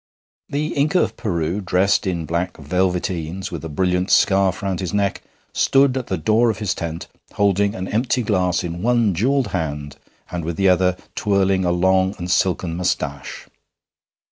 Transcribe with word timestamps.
The 0.49 0.69
Inca 0.73 0.99
of 0.99 1.15
Peru, 1.15 1.61
dressed 1.61 2.07
in 2.07 2.25
black 2.25 2.57
velveteens, 2.57 3.51
with 3.51 3.63
a 3.63 3.69
brilliant 3.69 4.09
scarf 4.09 4.63
round 4.63 4.79
his 4.79 4.95
neck, 4.95 5.21
stood 5.53 5.95
at 5.95 6.07
the 6.07 6.17
door 6.17 6.49
of 6.49 6.57
his 6.57 6.73
tent, 6.73 7.05
holding 7.33 7.75
an 7.75 7.87
empty 7.87 8.23
glass 8.23 8.63
in 8.63 8.81
one 8.81 9.13
jewelled 9.13 9.49
hand, 9.49 9.97
and 10.31 10.43
with 10.43 10.57
the 10.57 10.67
other 10.69 10.97
twirling 11.13 11.65
a 11.65 11.71
long 11.71 12.15
and 12.17 12.31
silken 12.31 12.75
moustache. 12.75 13.45